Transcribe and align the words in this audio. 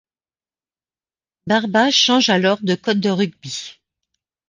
Barba 1.45 1.91
change 1.91 2.29
alors 2.31 2.59
de 2.63 2.73
code 2.73 3.01
de 3.01 3.11
rugby. 3.11 3.77